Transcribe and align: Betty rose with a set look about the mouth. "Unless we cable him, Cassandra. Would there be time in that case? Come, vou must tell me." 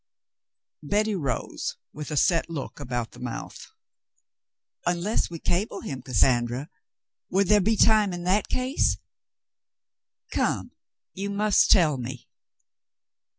Betty 0.81 1.13
rose 1.13 1.77
with 1.93 2.09
a 2.09 2.17
set 2.17 2.49
look 2.49 2.79
about 2.79 3.11
the 3.11 3.19
mouth. 3.19 3.67
"Unless 4.87 5.29
we 5.29 5.37
cable 5.37 5.81
him, 5.81 6.01
Cassandra. 6.01 6.71
Would 7.29 7.49
there 7.49 7.61
be 7.61 7.77
time 7.77 8.11
in 8.11 8.23
that 8.23 8.47
case? 8.47 8.97
Come, 10.31 10.71
vou 11.15 11.29
must 11.29 11.69
tell 11.69 11.97
me." 11.99 12.27